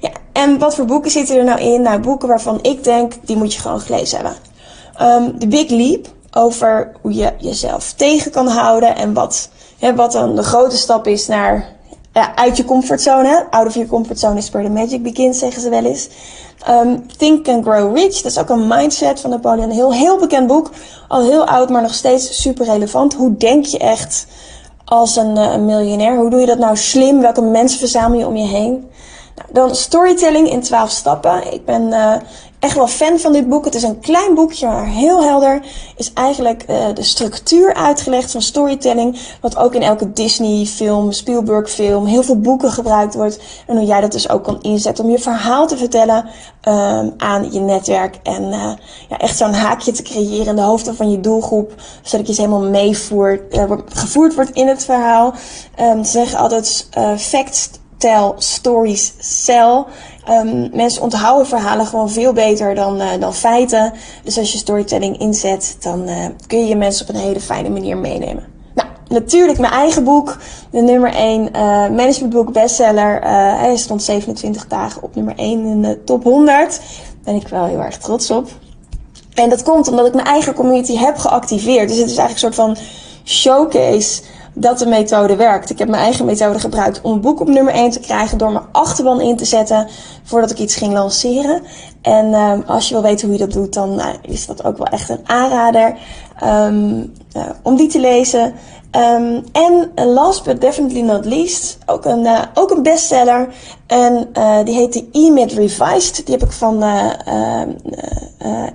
Ja, 0.00 0.10
en 0.32 0.58
wat 0.58 0.74
voor 0.74 0.84
boeken 0.84 1.10
zitten 1.10 1.36
er 1.36 1.44
nou 1.44 1.60
in? 1.60 1.82
Nou, 1.82 2.00
boeken 2.00 2.28
waarvan 2.28 2.58
ik 2.62 2.84
denk, 2.84 3.12
die 3.24 3.36
moet 3.36 3.54
je 3.54 3.60
gewoon 3.60 3.80
gelezen 3.80 4.16
hebben. 4.16 4.36
Um, 5.00 5.38
The 5.38 5.46
Big 5.46 5.70
Leap, 5.70 6.06
over 6.32 6.92
hoe 7.00 7.14
je 7.14 7.32
jezelf 7.38 7.92
tegen 7.92 8.30
kan 8.30 8.46
houden 8.48 8.96
en 8.96 9.12
wat, 9.12 9.48
hè, 9.78 9.94
wat 9.94 10.12
dan 10.12 10.36
de 10.36 10.42
grote 10.42 10.76
stap 10.76 11.06
is 11.06 11.26
naar 11.26 11.74
uit 12.34 12.56
je 12.56 12.64
comfortzone. 12.64 13.46
Out 13.50 13.66
of 13.66 13.74
your 13.74 13.88
comfortzone 13.88 14.36
is 14.36 14.50
where 14.50 14.66
the 14.66 14.72
magic 14.72 15.02
begins, 15.02 15.38
zeggen 15.38 15.62
ze 15.62 15.68
wel 15.68 15.84
eens. 15.84 16.08
Um, 16.68 17.06
Think 17.16 17.48
and 17.48 17.64
Grow 17.64 17.96
Rich, 17.96 18.22
dat 18.22 18.32
is 18.32 18.38
ook 18.38 18.48
een 18.48 18.66
mindset 18.68 19.20
van 19.20 19.30
Napoleon. 19.30 19.70
Een 19.70 19.92
heel, 19.92 20.18
bekend 20.18 20.46
boek. 20.46 20.70
Al 21.08 21.22
heel 21.22 21.46
oud, 21.46 21.70
maar 21.70 21.82
nog 21.82 21.94
steeds 21.94 22.42
super 22.42 22.64
relevant. 22.64 23.14
Hoe 23.14 23.36
denk 23.36 23.64
je 23.64 23.78
echt 23.78 24.26
als 24.84 25.16
een, 25.16 25.36
een 25.36 25.64
miljonair? 25.64 26.16
Hoe 26.16 26.30
doe 26.30 26.40
je 26.40 26.46
dat 26.46 26.58
nou 26.58 26.76
slim? 26.76 27.20
Welke 27.20 27.42
mensen 27.42 27.78
verzamel 27.78 28.18
je 28.18 28.26
om 28.26 28.36
je 28.36 28.46
heen? 28.46 28.90
Dan 29.50 29.74
storytelling 29.74 30.50
in 30.50 30.62
12 30.62 30.90
stappen. 30.90 31.52
Ik 31.52 31.64
ben 31.64 31.82
uh, 31.82 32.14
echt 32.58 32.74
wel 32.74 32.86
fan 32.86 33.18
van 33.18 33.32
dit 33.32 33.48
boek. 33.48 33.64
Het 33.64 33.74
is 33.74 33.82
een 33.82 34.00
klein 34.00 34.34
boekje, 34.34 34.66
maar 34.66 34.86
heel 34.86 35.22
helder. 35.22 35.62
Is 35.96 36.12
eigenlijk 36.12 36.64
uh, 36.70 36.86
de 36.94 37.02
structuur 37.02 37.74
uitgelegd 37.74 38.30
van 38.30 38.42
storytelling. 38.42 39.18
Wat 39.40 39.56
ook 39.56 39.74
in 39.74 39.82
elke 39.82 40.12
Disney-film, 40.12 41.12
Spielberg-film, 41.12 42.06
heel 42.06 42.22
veel 42.22 42.40
boeken 42.40 42.72
gebruikt 42.72 43.14
wordt. 43.14 43.38
En 43.66 43.76
hoe 43.76 43.86
jij 43.86 44.00
dat 44.00 44.12
dus 44.12 44.28
ook 44.28 44.44
kan 44.44 44.62
inzetten 44.62 45.04
om 45.04 45.10
je 45.10 45.18
verhaal 45.18 45.66
te 45.66 45.76
vertellen 45.76 46.24
um, 46.68 47.14
aan 47.16 47.52
je 47.52 47.60
netwerk. 47.60 48.18
En 48.22 48.42
uh, 48.42 48.72
ja, 49.08 49.18
echt 49.18 49.36
zo'n 49.36 49.54
haakje 49.54 49.92
te 49.92 50.02
creëren 50.02 50.46
in 50.46 50.56
de 50.56 50.62
hoofden 50.62 50.96
van 50.96 51.10
je 51.10 51.20
doelgroep. 51.20 51.72
Zodat 52.02 52.26
je 52.26 52.34
ze 52.34 52.40
helemaal 52.40 52.70
meevoert, 52.70 53.56
uh, 53.56 53.72
gevoerd 53.86 54.34
wordt 54.34 54.50
in 54.50 54.68
het 54.68 54.84
verhaal. 54.84 55.34
Um, 55.80 56.04
ze 56.04 56.10
zeggen 56.10 56.38
altijd 56.38 56.88
facts 57.16 57.70
tell, 57.96 58.32
stories 58.36 59.12
sell. 59.18 59.84
Um, 60.30 60.70
mensen 60.72 61.02
onthouden 61.02 61.46
verhalen 61.46 61.86
gewoon 61.86 62.10
veel 62.10 62.32
beter 62.32 62.74
dan, 62.74 63.00
uh, 63.00 63.08
dan 63.20 63.34
feiten. 63.34 63.92
Dus 64.24 64.38
als 64.38 64.52
je 64.52 64.58
storytelling 64.58 65.18
inzet, 65.18 65.76
dan 65.80 66.08
uh, 66.08 66.26
kun 66.46 66.58
je 66.58 66.66
je 66.66 66.76
mensen 66.76 67.08
op 67.08 67.14
een 67.14 67.20
hele 67.20 67.40
fijne 67.40 67.68
manier 67.68 67.96
meenemen. 67.96 68.44
Nou, 68.74 68.88
natuurlijk 69.08 69.58
mijn 69.58 69.72
eigen 69.72 70.04
boek. 70.04 70.36
De 70.70 70.80
nummer 70.80 71.14
1 71.14 71.42
uh, 71.42 71.48
managementboek 71.88 72.52
bestseller. 72.52 73.20
hij 73.58 73.76
stond 73.76 74.02
27 74.02 74.66
dagen 74.66 75.02
op 75.02 75.14
nummer 75.14 75.34
1 75.36 75.64
in 75.64 75.82
de 75.82 76.04
top 76.04 76.22
100. 76.22 76.46
Daar 76.46 76.78
ben 77.24 77.34
ik 77.34 77.48
wel 77.48 77.64
heel 77.64 77.80
erg 77.80 77.98
trots 77.98 78.30
op. 78.30 78.48
En 79.34 79.48
dat 79.48 79.62
komt 79.62 79.88
omdat 79.88 80.06
ik 80.06 80.14
mijn 80.14 80.26
eigen 80.26 80.54
community 80.54 80.96
heb 80.96 81.16
geactiveerd. 81.16 81.88
Dus 81.88 81.98
het 81.98 82.10
is 82.10 82.16
eigenlijk 82.16 82.32
een 82.32 82.54
soort 82.54 82.76
van 82.76 82.76
showcase 83.24 84.22
dat 84.58 84.78
de 84.78 84.86
methode 84.86 85.36
werkt. 85.36 85.70
Ik 85.70 85.78
heb 85.78 85.88
mijn 85.88 86.02
eigen 86.02 86.24
methode 86.24 86.58
gebruikt 86.58 87.00
om 87.00 87.12
een 87.12 87.20
boek 87.20 87.40
op 87.40 87.48
nummer 87.48 87.72
1 87.72 87.90
te 87.90 88.00
krijgen 88.00 88.38
door 88.38 88.52
mijn 88.52 88.64
achterban 88.72 89.20
in 89.20 89.36
te 89.36 89.44
zetten 89.44 89.88
voordat 90.26 90.50
ik 90.50 90.58
iets 90.58 90.76
ging 90.76 90.92
lanceren. 90.92 91.62
En 92.02 92.34
um, 92.34 92.62
als 92.66 92.88
je 92.88 92.94
wil 92.94 93.02
weten 93.02 93.28
hoe 93.28 93.38
je 93.38 93.44
dat 93.44 93.52
doet, 93.52 93.72
dan 93.72 93.98
uh, 93.98 94.06
is 94.22 94.46
dat 94.46 94.64
ook 94.64 94.76
wel 94.76 94.86
echt 94.86 95.08
een 95.08 95.20
aanrader 95.24 95.96
um, 96.44 97.12
uh, 97.36 97.42
om 97.62 97.76
die 97.76 97.88
te 97.88 98.00
lezen. 98.00 98.54
Um, 98.96 99.44
en 99.52 99.90
last 99.94 100.44
but 100.44 100.60
definitely 100.60 101.00
not 101.00 101.24
least, 101.24 101.78
ook 101.86 102.04
een, 102.04 102.28
ook 102.54 102.70
een 102.70 102.82
bestseller. 102.82 103.48
En 103.86 104.28
die 104.64 104.74
heet 104.74 104.92
de 104.92 105.08
E-Mid 105.12 105.52
Revised. 105.52 106.26
Die 106.26 106.34
heb 106.34 106.44
ik 106.44 106.52
van 106.52 106.82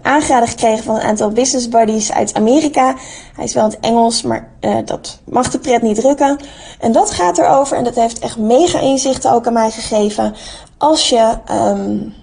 aangeraden 0.02 0.48
gekregen 0.48 0.84
van 0.84 0.96
een 0.96 1.02
aantal 1.02 1.30
business 1.30 1.70
buddies 1.70 2.12
uit 2.12 2.34
Amerika. 2.34 2.96
Hij 3.36 3.46
is 3.46 3.54
wel 3.54 3.64
in 3.64 3.70
het 3.70 3.80
Engels, 3.80 4.22
maar 4.22 4.50
dat 4.86 5.20
mag 5.26 5.50
de 5.50 5.60
pret 5.60 5.82
niet 5.82 5.96
drukken. 5.96 6.40
En 6.80 6.92
dat 6.92 7.12
gaat 7.12 7.38
erover, 7.38 7.78
en 7.78 7.84
dat 7.84 7.96
heeft 7.96 8.20
echt 8.20 8.38
mega 8.38 8.80
inzichten 8.80 9.32
ook 9.32 9.48
aan 9.48 9.54
mij 9.54 9.72
gegeven. 9.72 10.36
Als 10.82 11.10
je... 11.10 11.38
Um, 11.52 12.14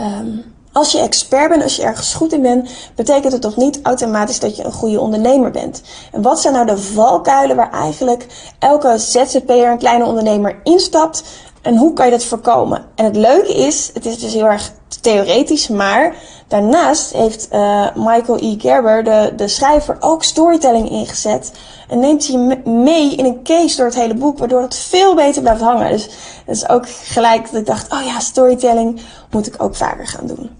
um, 0.00 0.50
als 0.72 0.92
je 0.92 0.98
expert 0.98 1.48
bent, 1.48 1.62
als 1.62 1.76
je 1.76 1.82
ergens 1.82 2.14
goed 2.14 2.32
in 2.32 2.42
bent, 2.42 2.70
betekent 2.94 3.32
het 3.32 3.42
toch 3.42 3.56
niet 3.56 3.80
automatisch 3.82 4.40
dat 4.40 4.56
je 4.56 4.64
een 4.64 4.72
goede 4.72 5.00
ondernemer 5.00 5.50
bent. 5.50 5.82
En 6.12 6.22
wat 6.22 6.40
zijn 6.40 6.54
nou 6.54 6.66
de 6.66 6.78
valkuilen 6.78 7.56
waar 7.56 7.72
eigenlijk 7.72 8.26
elke 8.58 8.98
ZZP'er, 8.98 9.70
een 9.70 9.78
kleine 9.78 10.04
ondernemer, 10.04 10.60
instapt? 10.62 11.22
En 11.62 11.76
hoe 11.76 11.92
kan 11.92 12.04
je 12.04 12.10
dat 12.10 12.24
voorkomen? 12.24 12.84
En 12.94 13.04
het 13.04 13.16
leuke 13.16 13.54
is, 13.54 13.90
het 13.94 14.06
is 14.06 14.18
dus 14.18 14.32
heel 14.32 14.46
erg 14.46 14.72
theoretisch, 15.00 15.68
maar 15.68 16.14
daarnaast 16.48 17.12
heeft 17.12 17.48
uh, 17.52 17.86
Michael 17.94 18.38
E. 18.40 18.54
Gerber, 18.58 19.04
de, 19.04 19.32
de 19.36 19.48
schrijver, 19.48 19.96
ook 20.00 20.24
storytelling 20.24 20.90
ingezet. 20.90 21.52
En 21.88 21.98
neemt 21.98 22.26
hij 22.26 22.60
mee 22.64 23.14
in 23.14 23.24
een 23.24 23.42
case 23.42 23.76
door 23.76 23.86
het 23.86 23.94
hele 23.94 24.14
boek, 24.14 24.38
waardoor 24.38 24.62
het 24.62 24.76
veel 24.76 25.14
beter 25.14 25.42
blijft 25.42 25.60
hangen. 25.60 25.90
Dus 25.90 26.08
dat 26.46 26.56
is 26.56 26.68
ook 26.68 26.88
gelijk 26.88 27.50
dat 27.50 27.60
ik 27.60 27.66
dacht, 27.66 27.92
oh 27.92 28.04
ja, 28.04 28.20
storytelling 28.20 29.00
moet 29.30 29.46
ik 29.46 29.62
ook 29.62 29.76
vaker 29.76 30.06
gaan 30.06 30.26
doen. 30.26 30.50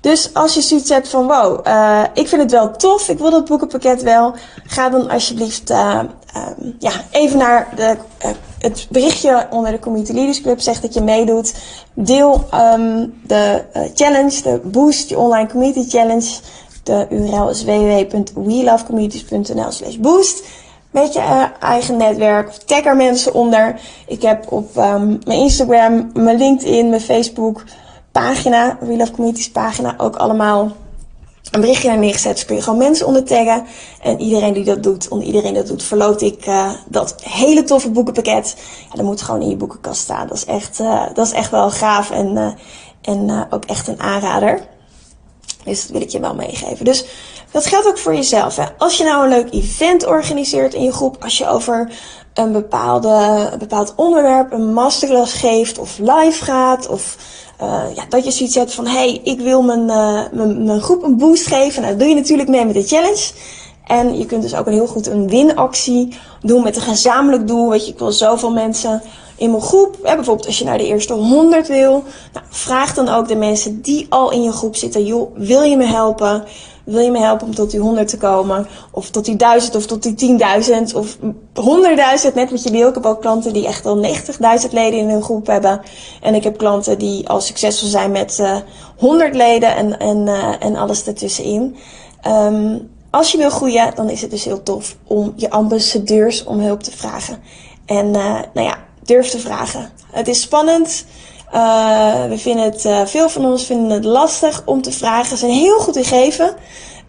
Dus 0.00 0.34
als 0.34 0.54
je 0.54 0.60
zoiets 0.60 0.88
hebt 0.88 1.08
van 1.08 1.26
wow, 1.26 1.66
uh, 1.66 2.02
ik 2.14 2.28
vind 2.28 2.42
het 2.42 2.50
wel 2.50 2.76
tof, 2.76 3.08
ik 3.08 3.18
wil 3.18 3.30
dat 3.30 3.44
boekenpakket 3.44 4.02
wel, 4.02 4.34
ga 4.66 4.88
dan 4.88 5.10
alsjeblieft 5.10 5.70
uh, 5.70 6.00
um, 6.36 6.76
ja, 6.78 6.92
even 7.10 7.38
naar 7.38 7.68
de, 7.76 7.96
het 8.58 8.86
berichtje 8.90 9.46
onder 9.50 9.72
de 9.72 9.78
Community 9.78 10.12
Leaders 10.12 10.40
Club. 10.40 10.60
Zeg 10.60 10.80
dat 10.80 10.94
je 10.94 11.00
meedoet. 11.00 11.54
Deel 11.94 12.44
um, 12.54 13.20
de 13.26 13.64
challenge, 13.94 14.42
de 14.42 14.60
Boost, 14.64 15.08
je 15.08 15.18
online 15.18 15.48
community 15.48 15.88
challenge. 15.88 16.30
De 16.82 17.06
URL 17.10 17.48
is 17.48 17.64
www.welovecommunities.nl 17.64 19.70
slash 19.70 19.96
boost. 19.96 20.44
Met 20.90 21.12
je 21.12 21.48
eigen 21.60 21.96
netwerk. 21.96 22.52
Tag 22.52 22.84
er 22.84 22.96
mensen 22.96 23.34
onder. 23.34 23.80
Ik 24.06 24.22
heb 24.22 24.52
op 24.52 24.76
um, 24.76 25.18
mijn 25.24 25.38
Instagram, 25.38 26.10
mijn 26.14 26.38
LinkedIn, 26.38 26.88
mijn 26.88 27.00
Facebook 27.00 27.64
pagina, 28.12 28.78
We 28.80 28.96
Love 28.96 29.12
Communities 29.12 29.50
pagina, 29.50 29.94
ook 29.98 30.16
allemaal 30.16 30.72
een 31.50 31.60
berichtje 31.60 31.88
naar 31.88 31.98
neergezet. 31.98 32.34
Dus 32.34 32.44
kun 32.44 32.56
je 32.56 32.62
gewoon 32.62 32.78
mensen 32.78 33.06
onder 33.06 33.24
taggen. 33.24 33.64
En 34.02 34.20
iedereen 34.20 34.52
die 34.52 34.64
dat 34.64 34.82
doet, 34.82 35.08
onder 35.08 35.26
iedereen 35.26 35.54
dat 35.54 35.66
doet, 35.66 35.82
verloot 35.82 36.20
ik 36.20 36.46
uh, 36.46 36.70
dat 36.86 37.14
hele 37.22 37.62
toffe 37.62 37.90
boekenpakket. 37.90 38.56
Ja, 38.90 38.96
dat 38.96 39.04
moet 39.04 39.22
gewoon 39.22 39.42
in 39.42 39.48
je 39.48 39.56
boekenkast 39.56 40.00
staan. 40.00 40.26
Dat 40.26 40.36
is 40.36 40.44
echt, 40.44 40.80
uh, 40.80 41.02
dat 41.14 41.26
is 41.26 41.32
echt 41.32 41.50
wel 41.50 41.70
gaaf 41.70 42.10
en, 42.10 42.36
uh, 42.36 42.50
en 43.02 43.46
ook 43.50 43.64
echt 43.64 43.88
een 43.88 44.00
aanrader. 44.00 44.66
Dus 45.64 45.82
dat 45.82 45.90
wil 45.90 46.00
ik 46.00 46.08
je 46.08 46.20
wel 46.20 46.34
meegeven. 46.34 46.84
Dus 46.84 47.04
dat 47.50 47.66
geldt 47.66 47.86
ook 47.86 47.98
voor 47.98 48.14
jezelf. 48.14 48.56
Hè. 48.56 48.64
Als 48.78 48.96
je 48.96 49.04
nou 49.04 49.22
een 49.22 49.28
leuk 49.28 49.52
event 49.52 50.06
organiseert 50.06 50.74
in 50.74 50.82
je 50.82 50.92
groep, 50.92 51.16
als 51.22 51.38
je 51.38 51.48
over 51.48 51.92
een, 52.34 52.52
bepaalde, 52.52 53.48
een 53.52 53.58
bepaald 53.58 53.92
onderwerp 53.96 54.52
een 54.52 54.72
masterclass 54.72 55.32
geeft 55.32 55.78
of 55.78 55.98
live 55.98 56.44
gaat 56.44 56.88
of 56.88 57.16
uh, 57.62 57.82
ja, 57.94 58.04
dat 58.08 58.24
je 58.24 58.30
zoiets 58.30 58.54
hebt 58.54 58.74
van, 58.74 58.86
hey, 58.86 59.20
ik 59.22 59.40
wil 59.40 59.62
mijn, 59.62 59.80
uh, 59.80 60.22
mijn, 60.32 60.64
mijn 60.64 60.80
groep 60.80 61.02
een 61.02 61.16
boost 61.16 61.46
geven. 61.46 61.82
Nou, 61.82 61.92
dat 61.92 62.00
doe 62.00 62.08
je 62.08 62.14
natuurlijk 62.14 62.48
mee 62.48 62.64
met 62.64 62.74
de 62.74 62.86
challenge. 62.86 63.30
En 63.86 64.18
je 64.18 64.26
kunt 64.26 64.42
dus 64.42 64.54
ook 64.54 64.66
een 64.66 64.72
heel 64.72 64.86
goed 64.86 65.06
een 65.06 65.28
winactie 65.28 66.08
doen 66.42 66.62
met 66.62 66.76
een 66.76 66.82
gezamenlijk 66.82 67.46
doel. 67.46 67.70
Weet 67.70 67.86
je, 67.86 67.92
ik 67.92 67.98
wil 67.98 68.12
zoveel 68.12 68.50
mensen 68.50 69.02
in 69.38 69.50
mijn 69.50 69.62
groep. 69.62 69.96
Bijvoorbeeld 70.02 70.46
als 70.46 70.58
je 70.58 70.64
naar 70.64 70.78
de 70.78 70.86
eerste 70.86 71.12
100 71.12 71.68
wil. 71.68 72.04
Nou, 72.32 72.46
vraag 72.48 72.94
dan 72.94 73.08
ook 73.08 73.28
de 73.28 73.36
mensen 73.36 73.80
die 73.80 74.06
al 74.08 74.32
in 74.32 74.42
je 74.42 74.52
groep 74.52 74.76
zitten. 74.76 75.04
Joh, 75.04 75.36
wil 75.36 75.62
je 75.62 75.76
me 75.76 75.84
helpen? 75.84 76.44
Wil 76.84 77.00
je 77.00 77.10
me 77.10 77.18
helpen 77.18 77.46
om 77.46 77.54
tot 77.54 77.70
die 77.70 77.80
100 77.80 78.08
te 78.08 78.16
komen? 78.16 78.66
Of 78.90 79.10
tot 79.10 79.24
die 79.24 79.36
1000 79.36 79.74
of 79.74 79.86
tot 79.86 80.02
die 80.02 80.38
10.000 80.90 80.94
of 80.94 81.16
100.000, 81.16 82.34
net 82.34 82.50
wat 82.50 82.62
je 82.62 82.70
wil. 82.70 82.88
Ik 82.88 82.94
heb 82.94 83.06
ook 83.06 83.20
klanten 83.20 83.52
die 83.52 83.66
echt 83.66 83.86
al 83.86 84.04
90.000 84.04 84.10
leden 84.70 84.98
in 84.98 85.08
hun 85.08 85.22
groep 85.22 85.46
hebben. 85.46 85.80
En 86.22 86.34
ik 86.34 86.44
heb 86.44 86.58
klanten 86.58 86.98
die 86.98 87.28
al 87.28 87.40
succesvol 87.40 87.88
zijn 87.88 88.10
met 88.10 88.38
uh, 88.40 88.56
100 88.96 89.34
leden 89.34 89.76
en, 89.76 89.98
en, 89.98 90.26
uh, 90.26 90.54
en 90.58 90.76
alles 90.76 91.06
ertussenin. 91.06 91.76
Um, 92.26 92.90
als 93.10 93.32
je 93.32 93.38
wil 93.38 93.50
groeien, 93.50 93.92
dan 93.94 94.10
is 94.10 94.20
het 94.20 94.30
dus 94.30 94.44
heel 94.44 94.62
tof 94.62 94.96
om 95.06 95.32
je 95.36 95.50
ambassadeurs 95.50 96.44
om 96.44 96.60
hulp 96.60 96.82
te 96.82 96.90
vragen. 96.90 97.38
En 97.86 98.06
uh, 98.06 98.40
nou 98.54 98.66
ja, 98.66 98.78
durf 99.08 99.28
te 99.28 99.38
vragen. 99.38 99.90
Het 100.10 100.28
is 100.28 100.40
spannend. 100.40 101.04
Uh, 101.54 102.24
we 102.24 102.38
vinden 102.38 102.64
het, 102.64 102.84
uh, 102.84 103.06
veel 103.06 103.28
van 103.28 103.44
ons 103.44 103.64
vinden 103.64 103.90
het 103.90 104.04
lastig 104.04 104.62
om 104.64 104.82
te 104.82 104.92
vragen. 104.92 105.28
Ze 105.28 105.36
zijn 105.36 105.52
heel 105.52 105.78
goed 105.78 105.96
in 105.96 106.04
geven, 106.04 106.54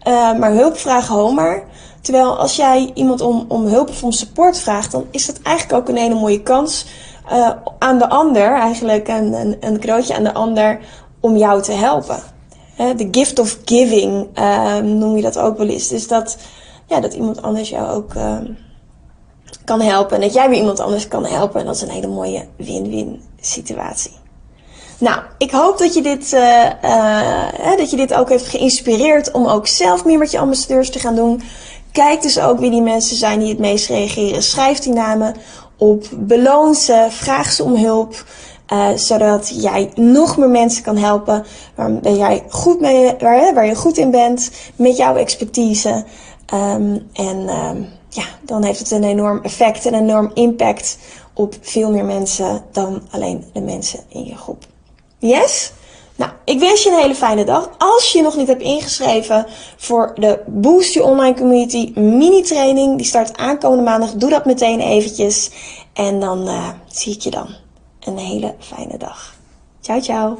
uh, 0.08 0.38
maar 0.38 0.52
hulp 0.52 0.76
vragen 0.76 1.14
homer. 1.14 1.62
Terwijl 2.00 2.38
als 2.38 2.56
jij 2.56 2.90
iemand 2.94 3.20
om, 3.20 3.44
om 3.48 3.66
hulp 3.66 3.88
of 3.88 4.02
om 4.02 4.12
support 4.12 4.58
vraagt, 4.58 4.92
dan 4.92 5.04
is 5.10 5.26
dat 5.26 5.40
eigenlijk 5.42 5.78
ook 5.78 5.88
een 5.88 6.02
hele 6.02 6.14
mooie 6.14 6.42
kans 6.42 6.86
aan 7.78 7.98
de 7.98 8.08
ander, 8.08 8.52
eigenlijk 8.52 9.08
een, 9.08 9.32
een, 9.32 9.56
een 9.60 9.80
cadeautje 9.80 10.16
aan 10.16 10.24
de 10.24 10.34
ander, 10.34 10.80
om 11.20 11.36
jou 11.36 11.62
te 11.62 11.72
helpen. 11.72 12.22
De 12.76 13.08
gift 13.10 13.38
of 13.38 13.58
giving 13.64 14.28
noem 14.82 15.16
je 15.16 15.22
dat 15.22 15.38
ook 15.38 15.58
wel 15.58 15.68
eens. 15.68 15.88
Dus 15.88 16.08
dat, 16.08 16.36
ja, 16.86 17.00
dat 17.00 17.14
iemand 17.14 17.42
anders 17.42 17.68
jou 17.68 17.88
ook 17.88 18.12
kan 19.64 19.80
helpen. 19.80 20.16
En 20.16 20.22
dat 20.22 20.34
jij 20.34 20.48
weer 20.48 20.58
iemand 20.58 20.80
anders 20.80 21.08
kan 21.08 21.24
helpen. 21.24 21.60
En 21.60 21.66
dat 21.66 21.74
is 21.74 21.82
een 21.82 21.90
hele 21.90 22.08
mooie 22.08 22.46
win-win 22.56 23.22
situatie. 23.40 24.18
Nou, 24.98 25.20
ik 25.38 25.50
hoop 25.50 25.78
dat 25.78 25.94
je, 25.94 26.02
dit, 26.02 26.32
uh, 26.32 27.76
dat 27.76 27.90
je 27.90 27.96
dit 27.96 28.14
ook 28.14 28.28
heeft 28.28 28.46
geïnspireerd 28.46 29.30
om 29.30 29.46
ook 29.46 29.66
zelf 29.66 30.04
meer 30.04 30.18
met 30.18 30.30
je 30.30 30.38
ambassadeurs 30.38 30.90
te 30.90 30.98
gaan 30.98 31.14
doen. 31.14 31.42
Kijk 31.92 32.22
dus 32.22 32.40
ook 32.40 32.58
wie 32.58 32.70
die 32.70 32.82
mensen 32.82 33.16
zijn 33.16 33.38
die 33.38 33.48
het 33.48 33.58
meest 33.58 33.88
reageren. 33.88 34.42
Schrijf 34.42 34.78
die 34.78 34.92
namen 34.92 35.34
op, 35.76 36.04
beloon 36.12 36.74
ze, 36.74 37.06
vraag 37.10 37.52
ze 37.52 37.64
om 37.64 37.76
hulp. 37.76 38.24
Uh, 38.72 38.88
zodat 38.94 39.62
jij 39.62 39.92
nog 39.94 40.36
meer 40.36 40.48
mensen 40.48 40.82
kan 40.82 40.96
helpen 40.96 41.44
waar 41.74 42.12
jij 42.12 42.44
goed 42.48 42.80
mee, 42.80 43.14
waar, 43.18 43.54
waar 43.54 43.66
je 43.66 43.74
goed 43.74 43.96
in 43.96 44.10
bent 44.10 44.50
met 44.76 44.96
jouw 44.96 45.16
expertise. 45.16 46.04
Um, 46.54 47.08
en 47.12 47.48
um, 47.48 47.88
ja, 48.10 48.24
dan 48.42 48.64
heeft 48.64 48.78
het 48.78 48.90
een 48.90 49.04
enorm 49.04 49.40
effect 49.42 49.86
en 49.86 49.94
een 49.94 50.08
enorm 50.08 50.30
impact 50.34 50.98
op 51.34 51.54
veel 51.60 51.90
meer 51.90 52.04
mensen 52.04 52.64
dan 52.72 53.02
alleen 53.10 53.44
de 53.52 53.60
mensen 53.60 54.00
in 54.08 54.24
je 54.24 54.36
groep. 54.36 54.64
Yes? 55.18 55.72
Nou, 56.16 56.32
ik 56.44 56.58
wens 56.58 56.82
je 56.82 56.90
een 56.90 57.00
hele 57.00 57.14
fijne 57.14 57.44
dag. 57.44 57.70
Als 57.78 58.12
je 58.12 58.22
nog 58.22 58.36
niet 58.36 58.46
hebt 58.46 58.62
ingeschreven 58.62 59.46
voor 59.76 60.12
de 60.14 60.40
Boost 60.46 60.94
Your 60.94 61.10
Online 61.10 61.34
Community 61.36 61.92
mini 61.94 62.42
training, 62.42 62.96
die 62.96 63.06
start 63.06 63.36
aankomende 63.36 63.84
maandag, 63.84 64.12
doe 64.12 64.30
dat 64.30 64.44
meteen 64.44 64.80
eventjes. 64.80 65.50
En 65.92 66.20
dan 66.20 66.48
uh, 66.48 66.68
zie 66.86 67.14
ik 67.14 67.20
je 67.20 67.30
dan. 67.30 67.48
Een 68.00 68.18
hele 68.18 68.54
fijne 68.58 68.98
dag. 68.98 69.34
Ciao, 69.80 70.00
ciao. 70.00 70.38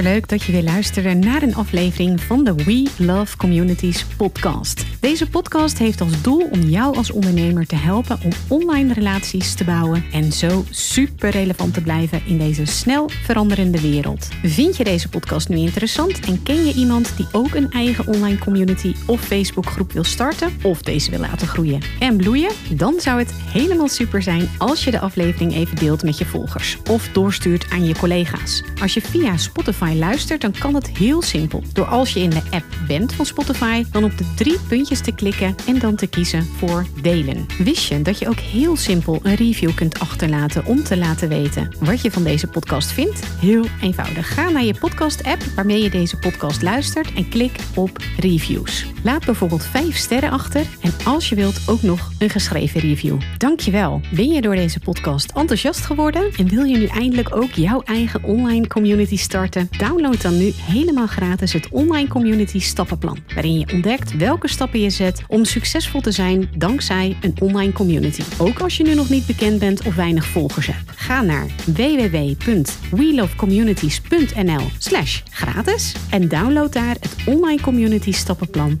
Leuk 0.00 0.28
dat 0.28 0.42
je 0.42 0.52
weer 0.52 0.62
luisterde 0.62 1.14
naar 1.14 1.42
een 1.42 1.54
aflevering 1.54 2.20
van 2.20 2.44
de 2.44 2.54
We 2.54 2.90
Love 2.98 3.36
Communities 3.36 4.04
podcast. 4.04 4.91
Deze 5.02 5.28
podcast 5.28 5.78
heeft 5.78 6.00
als 6.00 6.22
doel 6.22 6.48
om 6.50 6.60
jou 6.60 6.96
als 6.96 7.10
ondernemer 7.10 7.66
te 7.66 7.76
helpen 7.76 8.18
om 8.24 8.30
online 8.48 8.92
relaties 8.92 9.54
te 9.54 9.64
bouwen 9.64 10.04
en 10.12 10.32
zo 10.32 10.64
super 10.70 11.30
relevant 11.30 11.74
te 11.74 11.80
blijven 11.80 12.22
in 12.26 12.38
deze 12.38 12.64
snel 12.64 13.10
veranderende 13.24 13.80
wereld. 13.80 14.28
Vind 14.42 14.76
je 14.76 14.84
deze 14.84 15.08
podcast 15.08 15.48
nu 15.48 15.56
interessant 15.56 16.20
en 16.20 16.42
ken 16.42 16.64
je 16.64 16.74
iemand 16.74 17.16
die 17.16 17.26
ook 17.32 17.54
een 17.54 17.70
eigen 17.70 18.06
online 18.06 18.38
community 18.38 18.94
of 19.06 19.20
Facebookgroep 19.20 19.92
wil 19.92 20.04
starten 20.04 20.56
of 20.62 20.82
deze 20.82 21.10
wil 21.10 21.20
laten 21.20 21.46
groeien 21.46 21.82
en 21.98 22.16
bloeien? 22.16 22.52
Dan 22.70 23.00
zou 23.00 23.18
het 23.18 23.32
helemaal 23.32 23.88
super 23.88 24.22
zijn 24.22 24.48
als 24.58 24.84
je 24.84 24.90
de 24.90 25.00
aflevering 25.00 25.54
even 25.54 25.76
deelt 25.76 26.02
met 26.02 26.18
je 26.18 26.24
volgers 26.24 26.78
of 26.90 27.08
doorstuurt 27.08 27.70
aan 27.70 27.84
je 27.84 27.94
collega's. 27.94 28.62
Als 28.80 28.94
je 28.94 29.00
via 29.00 29.36
Spotify 29.36 29.94
luistert, 29.98 30.40
dan 30.40 30.54
kan 30.58 30.74
het 30.74 30.88
heel 30.88 31.22
simpel. 31.22 31.62
Door 31.72 31.86
als 31.86 32.12
je 32.12 32.20
in 32.20 32.30
de 32.30 32.42
app 32.50 32.66
bent 32.86 33.12
van 33.12 33.26
Spotify, 33.26 33.84
dan 33.90 34.04
op 34.04 34.18
de 34.18 34.24
drie 34.34 34.58
puntjes 34.68 34.90
te 35.00 35.12
klikken 35.12 35.54
en 35.66 35.78
dan 35.78 35.94
te 35.94 36.06
kiezen 36.06 36.44
voor 36.44 36.86
delen. 37.02 37.46
Wist 37.58 37.88
je 37.88 38.02
dat 38.02 38.18
je 38.18 38.28
ook 38.28 38.38
heel 38.38 38.76
simpel 38.76 39.20
een 39.22 39.34
review 39.34 39.74
kunt 39.74 39.98
achterlaten 39.98 40.66
om 40.66 40.84
te 40.84 40.96
laten 40.96 41.28
weten 41.28 41.74
wat 41.80 42.02
je 42.02 42.10
van 42.10 42.24
deze 42.24 42.46
podcast 42.46 42.92
vindt? 42.92 43.26
Heel 43.26 43.64
eenvoudig. 43.82 44.34
Ga 44.34 44.48
naar 44.48 44.64
je 44.64 44.74
podcast-app 44.78 45.42
waarmee 45.54 45.82
je 45.82 45.90
deze 45.90 46.16
podcast 46.16 46.62
luistert 46.62 47.12
en 47.12 47.28
klik 47.28 47.56
op 47.74 47.98
reviews. 48.16 48.91
Laat 49.04 49.24
bijvoorbeeld 49.24 49.64
5 49.64 49.96
sterren 49.96 50.30
achter 50.30 50.66
en 50.80 50.92
als 51.04 51.28
je 51.28 51.34
wilt 51.34 51.60
ook 51.66 51.82
nog 51.82 52.10
een 52.18 52.30
geschreven 52.30 52.80
review. 52.80 53.20
Dankjewel. 53.38 54.00
Ben 54.14 54.28
je 54.28 54.40
door 54.40 54.54
deze 54.54 54.80
podcast 54.80 55.30
enthousiast 55.30 55.84
geworden 55.84 56.30
en 56.36 56.48
wil 56.48 56.64
je 56.64 56.76
nu 56.76 56.86
eindelijk 56.86 57.36
ook 57.36 57.50
jouw 57.50 57.82
eigen 57.82 58.24
online 58.24 58.66
community 58.66 59.16
starten? 59.16 59.68
Download 59.78 60.22
dan 60.22 60.38
nu 60.38 60.52
helemaal 60.54 61.06
gratis 61.06 61.52
het 61.52 61.68
Online 61.68 62.08
Community 62.08 62.60
Stappenplan. 62.60 63.18
Waarin 63.34 63.58
je 63.58 63.72
ontdekt 63.72 64.16
welke 64.16 64.48
stappen 64.48 64.80
je 64.80 64.90
zet 64.90 65.22
om 65.26 65.44
succesvol 65.44 66.00
te 66.00 66.10
zijn 66.10 66.50
dankzij 66.56 67.16
een 67.20 67.34
online 67.40 67.72
community. 67.72 68.22
Ook 68.38 68.58
als 68.58 68.76
je 68.76 68.84
nu 68.84 68.94
nog 68.94 69.08
niet 69.08 69.26
bekend 69.26 69.58
bent 69.58 69.82
of 69.82 69.94
weinig 69.94 70.26
volgers 70.26 70.66
hebt. 70.66 70.90
Ga 70.94 71.22
naar 71.22 71.46
www.welovecommunities.nl 71.66 74.66
slash 74.78 75.20
gratis 75.30 75.94
en 76.10 76.28
download 76.28 76.72
daar 76.72 76.96
het 77.00 77.16
Online 77.26 77.60
Community 77.60 78.12
Stappenplan 78.12 78.80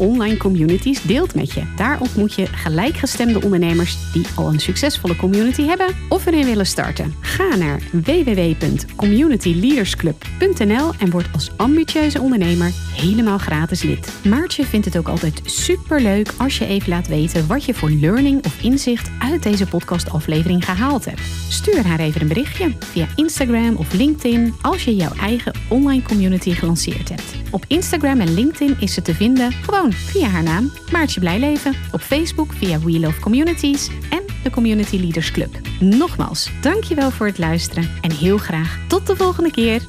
online 0.01 0.37
communities 0.37 1.01
deelt 1.01 1.35
met 1.35 1.53
je. 1.53 1.63
Daar 1.75 1.99
ontmoet 1.99 2.33
je 2.33 2.45
gelijkgestemde 2.45 3.41
ondernemers 3.41 3.97
die 4.13 4.25
al 4.35 4.47
een 4.47 4.59
succesvolle 4.59 5.15
community 5.15 5.65
hebben 5.65 5.95
of 6.09 6.25
erin 6.25 6.45
willen 6.45 6.65
starten. 6.65 7.13
Ga 7.19 7.55
naar 7.55 7.81
www.communityleadersclub.nl 7.91 10.91
en 10.99 11.09
word 11.09 11.25
als 11.33 11.51
ambitieuze 11.57 12.21
ondernemer 12.21 12.71
helemaal 12.95 13.37
gratis 13.37 13.81
lid. 13.81 14.11
Maartje 14.23 14.65
vindt 14.65 14.85
het 14.85 14.97
ook 14.97 15.07
altijd 15.07 15.41
super 15.45 16.01
leuk 16.01 16.33
als 16.37 16.57
je 16.57 16.65
even 16.65 16.89
laat 16.89 17.07
weten 17.07 17.47
wat 17.47 17.63
je 17.63 17.73
voor 17.73 17.89
learning 17.89 18.45
of 18.45 18.61
inzicht 18.61 19.09
uit 19.19 19.43
deze 19.43 19.67
podcastaflevering 19.67 20.65
gehaald 20.65 21.05
hebt. 21.05 21.21
Stuur 21.49 21.87
haar 21.87 21.99
even 21.99 22.21
een 22.21 22.27
berichtje 22.27 22.71
via 22.79 23.07
Instagram 23.15 23.75
of 23.75 23.93
LinkedIn 23.93 24.53
als 24.61 24.83
je 24.83 24.95
jouw 24.95 25.13
eigen 25.19 25.53
online 25.67 26.01
community 26.01 26.51
gelanceerd 26.51 27.09
hebt. 27.09 27.41
Op 27.51 27.65
Instagram 27.67 28.19
en 28.19 28.33
LinkedIn 28.33 28.75
is 28.79 28.93
ze 28.93 29.01
te 29.01 29.15
vinden 29.15 29.51
via 29.93 30.27
haar 30.27 30.43
naam 30.43 30.71
Maartje 30.91 31.19
Blijleven, 31.19 31.75
op 31.91 32.01
Facebook 32.01 32.53
via 32.53 32.79
We 32.79 32.99
Love 32.99 33.19
Communities 33.19 33.87
en 34.09 34.23
de 34.43 34.49
Community 34.49 34.97
Leaders 34.97 35.31
Club. 35.31 35.59
Nogmaals, 35.79 36.49
dankjewel 36.61 37.11
voor 37.11 37.27
het 37.27 37.37
luisteren 37.37 37.89
en 38.01 38.11
heel 38.11 38.37
graag 38.37 38.79
tot 38.87 39.07
de 39.07 39.15
volgende 39.15 39.51
keer. 39.51 39.81